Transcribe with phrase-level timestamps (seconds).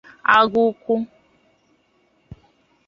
[0.35, 0.95] Agụkwu